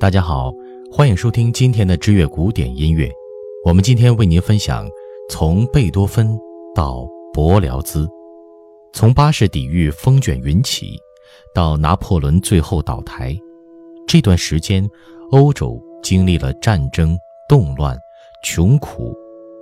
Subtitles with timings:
[0.00, 0.52] 大家好，
[0.92, 3.10] 欢迎收听今天的知乐古典音乐。
[3.64, 4.88] 我们今天为您分享
[5.28, 6.38] 从贝多芬
[6.72, 8.08] 到柏辽兹，
[8.92, 10.96] 从巴士底狱风卷云起
[11.52, 13.36] 到拿破仑最后倒台，
[14.06, 14.88] 这段时间，
[15.32, 17.18] 欧洲经历了战争、
[17.48, 17.98] 动乱、
[18.44, 19.12] 穷苦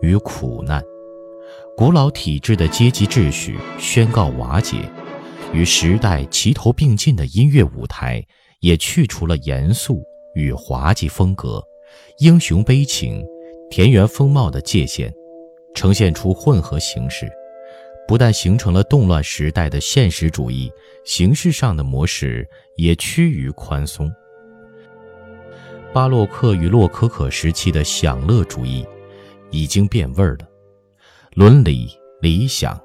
[0.02, 0.82] 与苦难，
[1.78, 4.76] 古老体制的阶级秩序宣告瓦解，
[5.54, 8.22] 与时代齐头并进的音乐舞台
[8.60, 10.04] 也去除了严肃。
[10.36, 11.64] 与滑稽风格、
[12.18, 13.24] 英雄悲情、
[13.70, 15.12] 田园风貌的界限，
[15.74, 17.26] 呈现出混合形式，
[18.06, 20.70] 不但形成了动乱时代的现实主义，
[21.06, 24.12] 形式上的模式也趋于宽松。
[25.94, 28.86] 巴洛克与洛可可时期的享乐主义
[29.50, 30.46] 已经变味儿了，
[31.32, 31.88] 伦理、
[32.20, 32.78] 理想、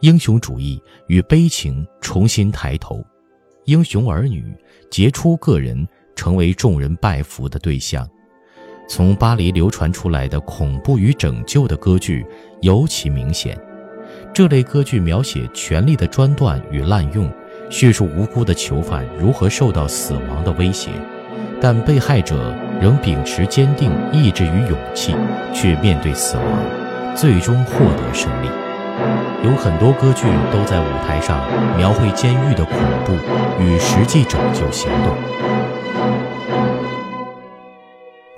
[0.00, 3.00] 英雄主义与悲情重新抬头，
[3.66, 4.52] 英雄儿女、
[4.90, 5.86] 杰出个人。
[6.18, 8.04] 成为众人拜服的对象。
[8.88, 12.26] 从巴黎流传出来的恐怖与拯救的歌剧
[12.62, 13.56] 尤其明显。
[14.34, 17.30] 这类歌剧描写权力的专断与滥用，
[17.70, 20.90] 叙述无辜的囚犯如何受到死亡的威胁，
[21.60, 25.14] 但被害者仍秉持坚定意志与勇气
[25.54, 26.44] 去面对死亡，
[27.14, 28.48] 最终获得胜利。
[29.44, 31.38] 有很多歌剧都在舞台上
[31.76, 33.12] 描绘监狱的恐怖
[33.62, 35.27] 与实际拯救行动。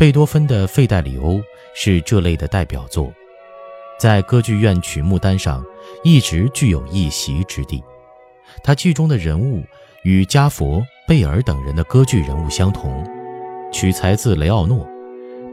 [0.01, 1.35] 贝多芬的《费代里欧》
[1.75, 3.13] 是这类的代表作，
[3.99, 5.63] 在歌剧院曲目单上
[6.03, 7.85] 一直具有一席之地。
[8.65, 9.63] 他剧中的人物
[10.03, 13.07] 与加佛、贝尔等人的歌剧人物相同，
[13.71, 14.89] 取材自雷奥诺，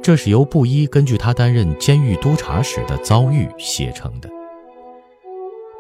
[0.02, 4.30] 这是由布衣根据他担任监狱督察时的遭遇写成的。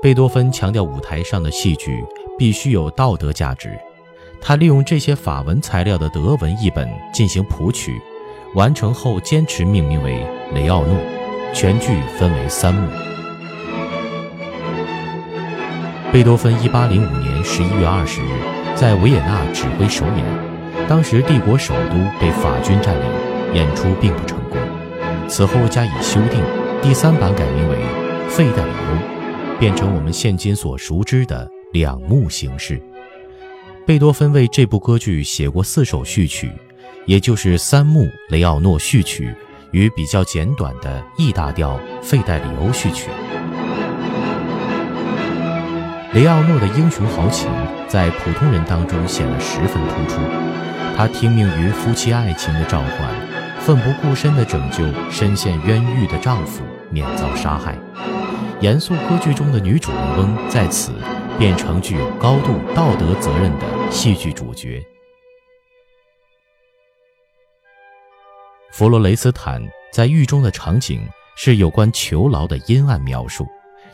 [0.01, 2.03] 贝多芬强调舞台上的戏剧
[2.37, 3.79] 必须有道德价值，
[4.41, 7.97] 他利用这些法文材料的德文译本进行谱曲。
[8.53, 10.97] 完成后，坚持命名为雷奥诺。
[11.53, 11.87] 全剧
[12.19, 12.87] 分为三幕。
[16.11, 20.25] 贝多芬1805年11月20日在维也纳指挥首演，
[20.87, 23.09] 当时帝国首都被法军占领，
[23.55, 24.59] 演出并不成功。
[25.27, 26.43] 此后加以修订，
[26.81, 27.75] 第三版改名为
[28.29, 32.79] 《费代里欧》，变成我们现今所熟知的两幕形式。
[33.85, 36.51] 贝多芬为这部歌剧写过四首序曲。
[37.07, 39.33] 也就是三幕雷奥诺序曲
[39.71, 43.09] 与比较简短的 E 大调费代里欧序曲。
[46.13, 47.49] 雷奥诺的英雄豪情
[47.87, 50.19] 在普通人当中显得十分突出，
[50.97, 53.09] 他听命于夫妻爱情的召唤，
[53.61, 57.77] 奋不顾身地拯救深陷冤狱的丈夫免遭杀害。
[58.59, 60.91] 严肃歌剧中的女主人翁在此
[61.39, 64.85] 变成具有高度道德责任的戏剧主角。
[68.71, 69.61] 弗罗雷斯坦
[69.91, 71.01] 在狱中的场景
[71.35, 73.47] 是有关囚牢的阴暗描述，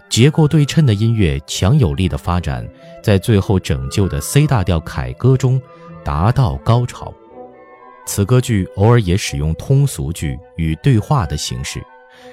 [0.09, 2.67] 结构对称的音乐强有力的发展，
[3.01, 5.62] 在最后拯救的 C 大调凯歌中
[6.03, 7.13] 达到高潮。
[8.06, 11.81] 此歌剧偶尔也使用通俗剧与对话的形式，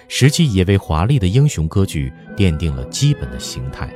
[0.09, 3.89] 实际也为华丽的英雄歌剧奠定了基本的形态。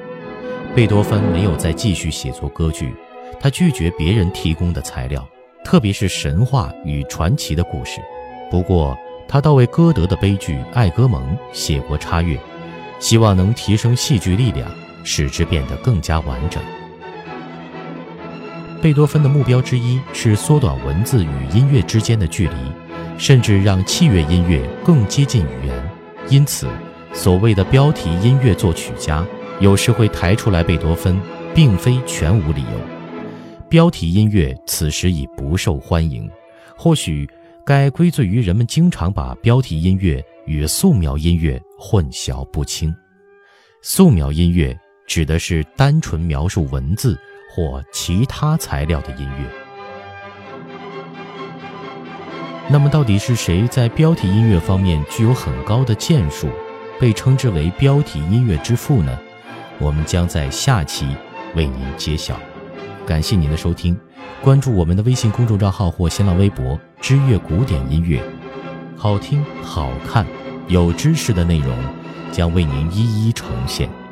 [0.76, 2.94] 贝多芬没有再继续写作歌剧，
[3.40, 5.26] 他拒绝别人提供的材料，
[5.64, 8.00] 特别是神话与传奇的故事。
[8.54, 11.20] 不过，他倒为歌德的悲剧《爱歌蒙》
[11.52, 12.38] 写过插乐，
[13.00, 14.70] 希望能提升戏剧力量，
[15.02, 16.62] 使之变得更加完整。
[18.80, 22.54] 贝多芬的目标之一是缩短文字与音乐之间的距离，
[23.18, 25.90] 甚至让器乐音乐更接近语言。
[26.28, 26.68] 因此，
[27.12, 29.26] 所谓的标题音乐作曲家
[29.58, 31.20] 有时会抬出来贝多芬，
[31.52, 32.80] 并非全无理由。
[33.68, 36.30] 标题音乐此时已不受欢迎，
[36.76, 37.28] 或许。
[37.66, 42.94] 该归罪于人们经常把标题音乐与素描音乐混淆不清。
[43.80, 47.18] 素描音乐指的是单纯描述文字
[47.50, 49.48] 或其他材料的音乐。
[52.68, 56.48] 那么，到底是谁在标题音乐方面具有很高的建树，
[57.00, 59.18] 被称之为标题音乐之父呢？
[59.78, 61.06] 我们将在下期
[61.54, 62.38] 为您揭晓。
[63.06, 63.96] 感谢您的收听。
[64.42, 68.22] 关注我们的微信公众账号或新浪微博“知乐古典音乐”，
[68.96, 70.26] 好听、好看、
[70.68, 71.76] 有知识的内容
[72.30, 74.03] 将为您一一呈现。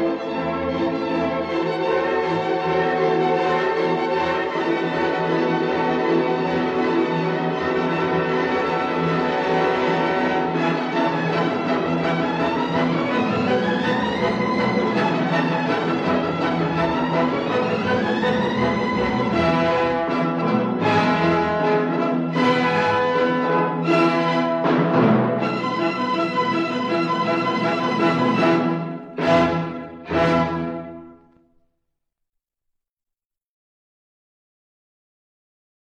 [0.00, 0.69] Música